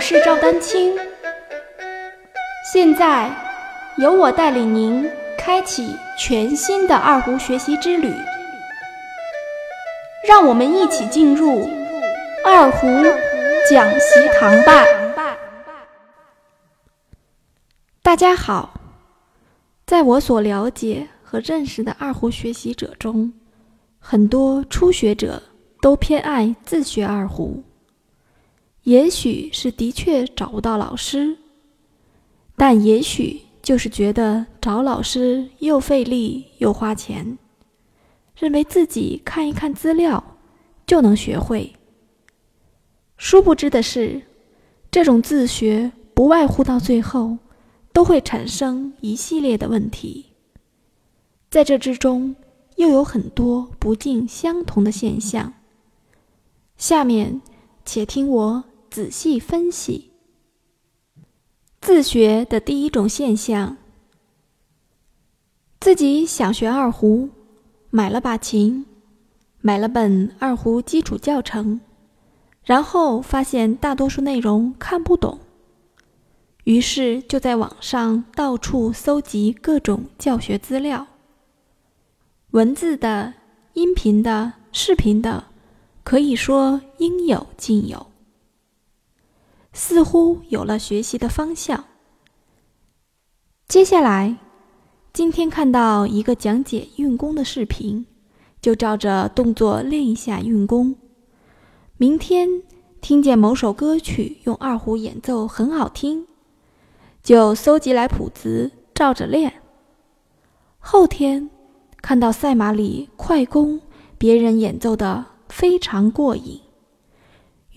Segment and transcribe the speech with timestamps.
[0.00, 0.96] 我是赵丹青，
[2.72, 3.30] 现在
[3.98, 8.10] 由我带领您开启全新的二胡学习之旅，
[10.26, 11.68] 让我们一起进入
[12.46, 12.86] 二胡
[13.68, 14.86] 讲习堂吧。
[18.00, 18.80] 大家好，
[19.84, 23.34] 在我所了解和认识的二胡学习者中，
[23.98, 25.42] 很多初学者
[25.82, 27.62] 都偏爱自学二胡。
[28.84, 31.36] 也许是的确找不到老师，
[32.56, 37.38] 但也许就是觉得找老师又费力又花钱，
[38.34, 40.38] 认为自己看一看资料
[40.86, 41.74] 就能学会。
[43.18, 44.22] 殊不知的是，
[44.90, 47.36] 这种自学不外乎到最后
[47.92, 50.26] 都会产生一系列的问题，
[51.50, 52.34] 在这之中
[52.76, 55.52] 又有很多不尽相同的现象。
[56.78, 57.42] 下面，
[57.84, 58.64] 且听我。
[58.90, 60.10] 仔细分析，
[61.80, 63.76] 自学的第一种现象：
[65.78, 67.28] 自己想学二胡，
[67.90, 68.84] 买了把琴，
[69.60, 71.80] 买了本二胡基础教程，
[72.64, 75.38] 然后发现大多数内容看不懂，
[76.64, 81.06] 于是就在网上到处搜集各种教学资料，
[82.50, 83.34] 文字的、
[83.74, 85.44] 音频的、视频的，
[86.02, 88.09] 可以说应有尽有。
[89.72, 91.84] 似乎有了学习的方向。
[93.68, 94.36] 接下来，
[95.12, 98.06] 今天看到一个讲解运功的视频，
[98.60, 100.96] 就照着动作练一下运功。
[101.96, 102.62] 明天
[103.00, 106.26] 听见某首歌曲用二胡演奏很好听，
[107.22, 109.62] 就搜集来谱子照着练。
[110.78, 111.48] 后天
[112.02, 113.80] 看到赛马里快攻
[114.18, 116.60] 别人演奏的非常过瘾。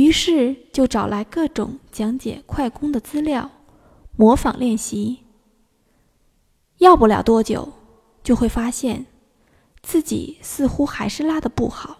[0.00, 3.50] 于是就找来各种讲解快攻的资料，
[4.16, 5.18] 模仿练习。
[6.78, 7.70] 要不了多久，
[8.22, 9.04] 就会发现
[9.82, 11.98] 自己似乎还是拉的不好。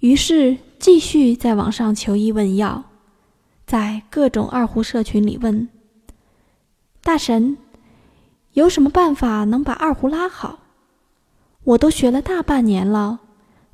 [0.00, 2.84] 于是继续在网上求医问药，
[3.66, 5.68] 在各种二胡社群里问
[7.02, 7.58] 大神，
[8.54, 10.60] 有什么办法能把二胡拉好？
[11.64, 13.20] 我都学了大半年了，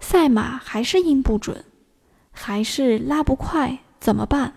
[0.01, 1.65] 赛马还是音不准。
[2.41, 4.55] 还是拉不快，怎么办？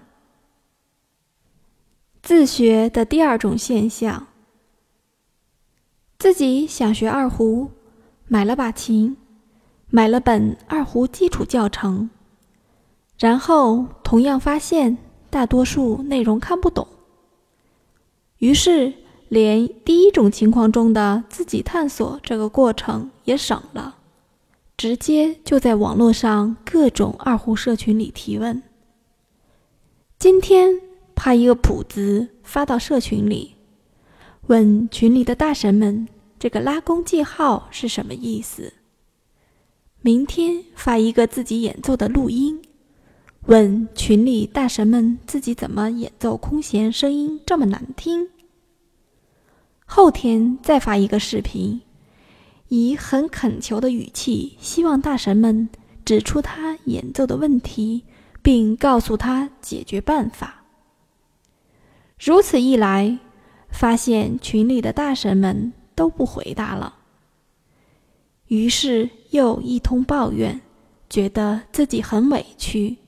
[2.21, 4.27] 自学的第二种现象，
[6.19, 7.71] 自己想学二胡，
[8.27, 9.17] 买了把琴，
[9.89, 12.11] 买了本二胡基础教程，
[13.17, 14.99] 然后同样发现
[15.31, 16.87] 大多数内容看不懂，
[18.37, 18.93] 于是
[19.27, 23.97] 连第一种情况中的自己探索这个过程也省了。
[24.81, 28.63] 直接就在网络上各种二胡社群里提问。
[30.17, 30.81] 今天
[31.13, 33.53] 拍一个谱子发到社群里，
[34.47, 36.07] 问群里的大神们
[36.39, 38.73] 这个拉弓记号是什么意思。
[40.01, 42.59] 明天发一个自己演奏的录音，
[43.41, 48.29] 问群里大神们自己怎么演奏空弦，声音这么难听。
[49.85, 51.81] 后天再发一个视频。
[52.73, 55.67] 以很恳求的语气，希望大神们
[56.05, 58.05] 指出他演奏的问题，
[58.41, 60.63] 并告诉他解决办法。
[62.17, 63.19] 如此一来，
[63.69, 66.95] 发现群里的大神们都不回答了，
[68.47, 70.61] 于是又一通抱怨，
[71.09, 72.99] 觉得自己很委屈，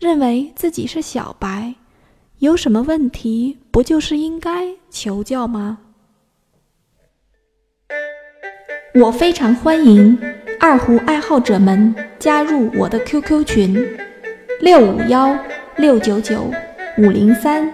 [0.00, 1.76] 认为自己是小白，
[2.40, 5.78] 有什么问题不就是应该求教吗？
[8.94, 10.18] 我非常欢迎
[10.60, 13.98] 二胡爱好者们加入我的 QQ 群：
[14.60, 15.34] 六五幺
[15.78, 16.50] 六九九
[16.98, 17.66] 五零三。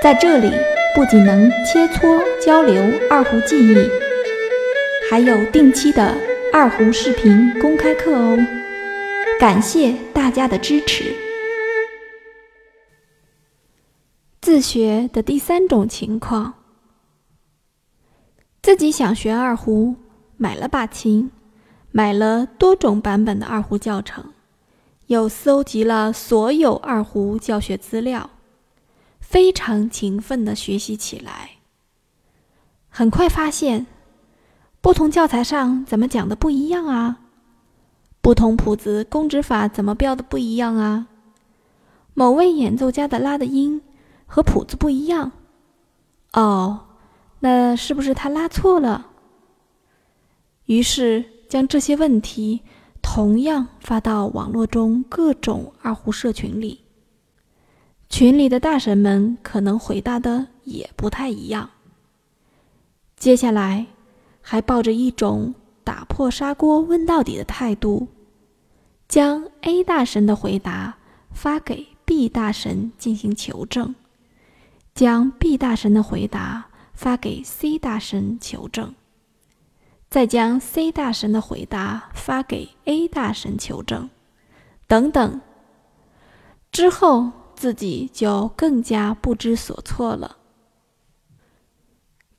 [0.00, 0.52] 在这里，
[0.94, 2.80] 不仅能切磋交流
[3.10, 3.90] 二胡技艺，
[5.10, 6.16] 还有定期的
[6.52, 8.38] 二胡视频公开课哦。
[9.40, 11.12] 感谢大家的支持。
[14.40, 16.54] 自学的第三种情况，
[18.62, 19.96] 自己想学二胡。
[20.44, 21.30] 买了把琴，
[21.90, 24.34] 买了多种版本的二胡教程，
[25.06, 28.28] 又搜集了所有二胡教学资料，
[29.20, 31.52] 非常勤奋地学习起来。
[32.90, 33.86] 很快发现，
[34.82, 37.20] 不同教材上怎么讲的不一样啊？
[38.20, 41.06] 不同谱子公指法怎么标的不一样啊？
[42.12, 43.80] 某位演奏家的拉的音
[44.26, 45.32] 和谱子不一样，
[46.34, 46.80] 哦，
[47.40, 49.06] 那是不是他拉错了？
[50.66, 52.62] 于是将这些问题
[53.02, 56.80] 同样发到网络中各种二胡社群里，
[58.08, 61.70] 群里的大神们可能回答的也不太一样。
[63.16, 63.86] 接下来，
[64.40, 68.08] 还抱着一种打破砂锅问到底的态度，
[69.06, 70.96] 将 A 大神的回答
[71.30, 73.94] 发给 B 大神进行求证，
[74.94, 78.94] 将 B 大神的回答发给 C 大神求证，
[80.14, 84.08] 再将 C 大神的回答发给 A 大神求证，
[84.86, 85.40] 等等。
[86.70, 90.36] 之后自己就更加不知所措了。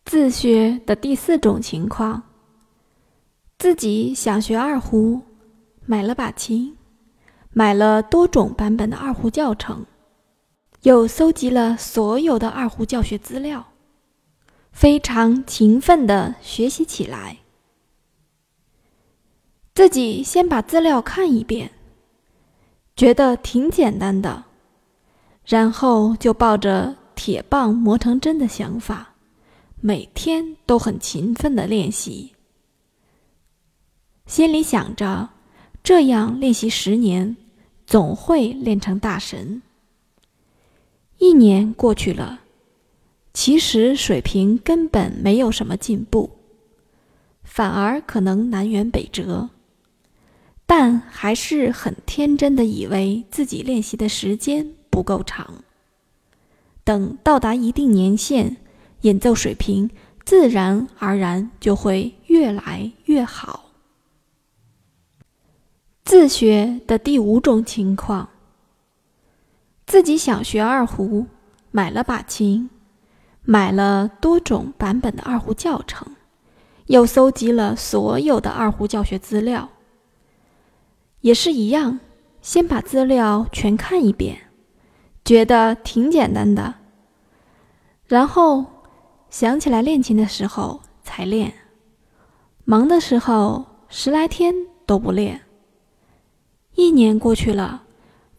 [0.05, 2.23] 自学的第四种情况，
[3.57, 5.21] 自己想学二胡，
[5.85, 6.77] 买了把琴，
[7.51, 9.85] 买了多种版本的二胡教程，
[10.83, 13.65] 又搜集了所有的二胡教学资料，
[14.71, 17.39] 非常勤奋的学习起来。
[19.75, 21.69] 自己先把资料看一遍，
[22.95, 24.45] 觉得挺简单的，
[25.45, 29.15] 然后就抱着铁棒磨成针的想法。
[29.81, 32.31] 每天都很勤奋的练习，
[34.25, 35.29] 心里想着，
[35.83, 37.35] 这样练习十年，
[37.85, 39.61] 总会练成大神。
[41.17, 42.39] 一年过去了，
[43.33, 46.31] 其实水平根本没有什么进步，
[47.43, 49.49] 反而可能南辕北辙。
[50.65, 55.63] 但还是很天真的以为自己练习的时间不够长，
[56.83, 58.57] 等到达一定年限。
[59.01, 59.91] 演奏水平
[60.23, 63.65] 自然而然就会越来越好。
[66.03, 68.29] 自学的第五种情况，
[69.85, 71.27] 自己想学二胡，
[71.69, 72.71] 买了把琴，
[73.43, 76.15] 买了多种版本的二胡教程，
[76.87, 79.69] 又搜集了所有的二胡教学资料，
[81.25, 81.99] 也是一样，
[82.39, 84.37] 先把资料全看一遍，
[85.23, 86.75] 觉得挺简单的，
[88.05, 88.65] 然后。
[89.27, 91.53] 想起来练琴的时候才练，
[92.63, 94.55] 忙的时候十来天
[94.85, 95.41] 都不练。
[96.75, 97.83] 一年过去了，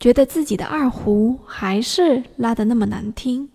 [0.00, 3.50] 觉得自己的二胡还是拉的那么难听，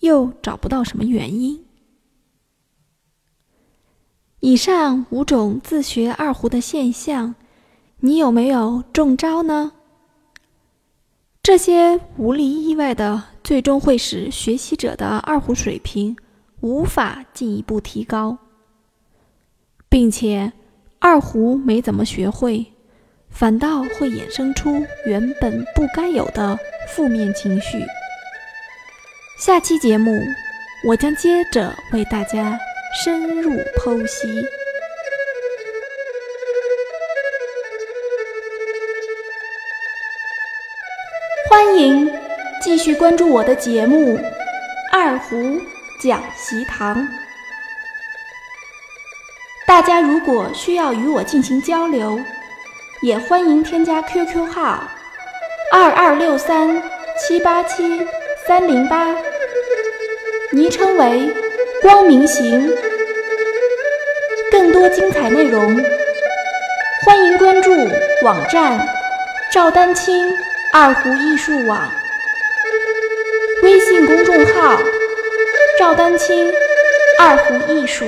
[0.00, 1.64] 又找不到什么原因。
[4.40, 7.36] 以上五种自学二胡的现象，
[8.00, 9.72] 你有没有中招呢？
[11.42, 16.16] 这些无理意外的，最终会使学习者的二胡水平。
[16.60, 18.36] 无法进一步提高，
[19.88, 20.52] 并且
[20.98, 22.66] 二胡没怎么学会，
[23.30, 26.58] 反倒会衍生出原本不该有的
[26.88, 27.78] 负面情绪。
[29.38, 30.20] 下期节目，
[30.88, 32.58] 我将接着为大家
[33.04, 34.26] 深入剖析。
[41.48, 42.12] 欢迎
[42.60, 44.18] 继续关注我的节目
[44.92, 45.36] 《二胡》。
[45.98, 47.08] 讲习堂，
[49.66, 52.20] 大家如果需要与我进行交流，
[53.02, 54.84] 也欢迎添加 QQ 号
[55.72, 56.80] 二二六三
[57.18, 58.06] 七八七
[58.46, 59.08] 三零八，
[60.52, 61.34] 昵称为
[61.82, 62.70] 光明行。
[64.52, 65.60] 更多精彩内容，
[67.04, 67.72] 欢迎关注
[68.22, 68.86] 网站
[69.50, 70.32] 赵丹青
[70.70, 71.90] 二胡艺术网，
[73.62, 74.78] 微信公众号。
[75.78, 76.52] 赵丹青，
[77.18, 78.04] 二胡艺术。